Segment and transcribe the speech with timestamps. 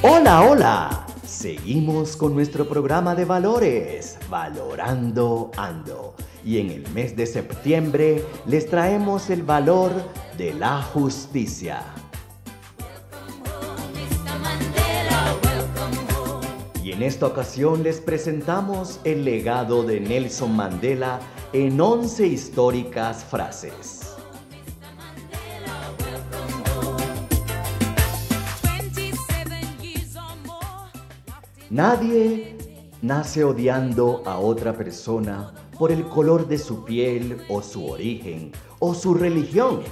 [0.00, 1.06] Hola, hola.
[1.26, 6.14] Seguimos con nuestro programa de valores, Valorando Ando.
[6.44, 9.90] Y en el mes de septiembre les traemos el valor
[10.36, 11.82] de la justicia.
[16.84, 21.18] Y en esta ocasión les presentamos el legado de Nelson Mandela
[21.52, 24.17] en 11 históricas frases.
[31.70, 32.56] Nadie
[33.02, 38.94] nace odiando a otra persona por el color de su piel o su origen o
[38.94, 39.82] su religión.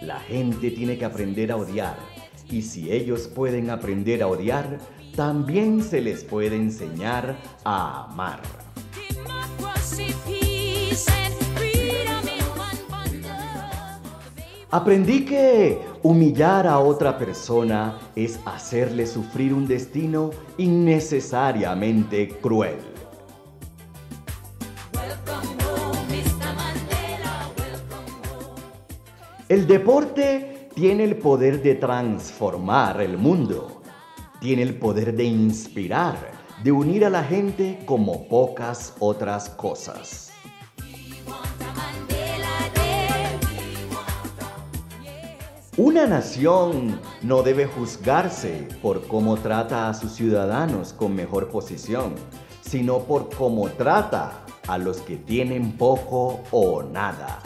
[0.00, 1.96] La gente tiene que aprender a odiar
[2.48, 4.78] y si ellos pueden aprender a odiar,
[5.16, 8.40] también se les puede enseñar a amar.
[14.74, 22.78] Aprendí que humillar a otra persona es hacerle sufrir un destino innecesariamente cruel.
[29.46, 33.82] El deporte tiene el poder de transformar el mundo,
[34.40, 36.16] tiene el poder de inspirar,
[36.64, 40.31] de unir a la gente como pocas otras cosas.
[45.78, 52.14] Una nación no debe juzgarse por cómo trata a sus ciudadanos con mejor posición,
[52.60, 57.38] sino por cómo trata a los que tienen poco o nada.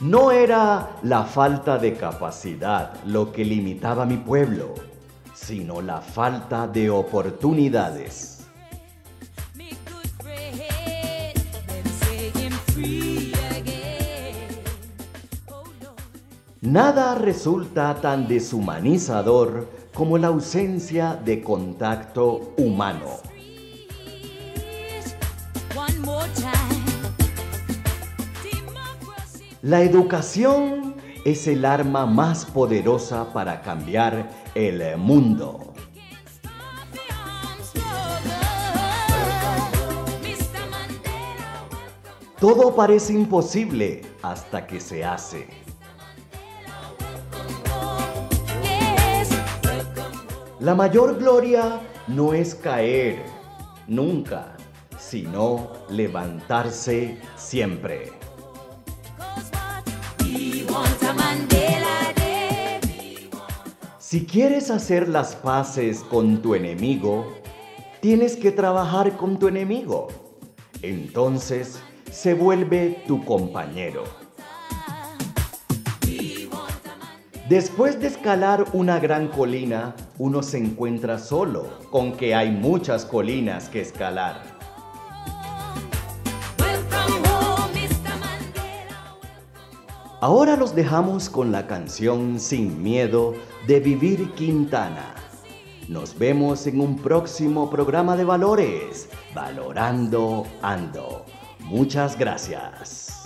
[0.00, 4.74] No era la falta de capacidad lo que limitaba a mi pueblo,
[5.32, 8.35] sino la falta de oportunidades.
[16.66, 23.06] Nada resulta tan deshumanizador como la ausencia de contacto humano.
[29.62, 35.72] La educación es el arma más poderosa para cambiar el mundo.
[42.40, 45.65] Todo parece imposible hasta que se hace.
[50.58, 53.22] La mayor gloria no es caer
[53.86, 54.56] nunca,
[54.98, 58.12] sino levantarse siempre.
[63.98, 67.34] Si quieres hacer las paces con tu enemigo,
[68.00, 70.08] tienes que trabajar con tu enemigo.
[70.80, 74.04] Entonces se vuelve tu compañero.
[77.50, 83.68] Después de escalar una gran colina, uno se encuentra solo, con que hay muchas colinas
[83.68, 84.56] que escalar.
[90.20, 93.34] Ahora los dejamos con la canción Sin Miedo
[93.66, 95.14] de Vivir Quintana.
[95.88, 101.26] Nos vemos en un próximo programa de valores, Valorando Ando.
[101.60, 103.25] Muchas gracias.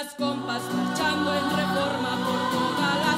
[0.00, 3.17] Las compas marchando en reforma, por todas las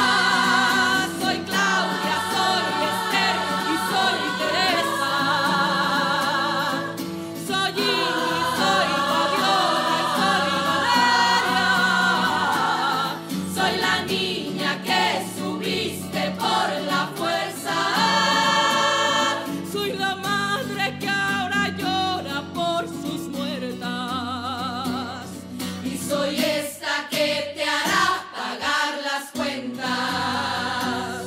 [26.11, 29.87] soy esta que te hará pagar las cuentas.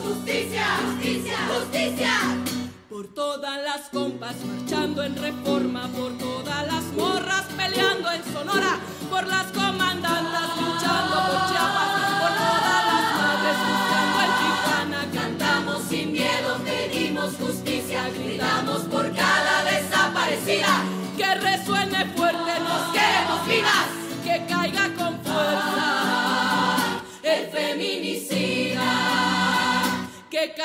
[0.07, 2.13] Justicia, justicia, justicia.
[2.91, 8.79] Por todas las compas marchando en reforma, por todas las morras peleando en Sonora,
[9.11, 9.47] por las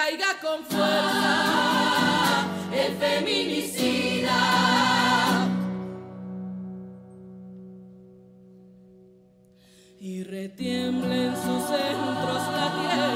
[0.09, 4.39] caiga con fuerza el feminicida.
[9.99, 13.08] Y retiemble en sus centros la tierra.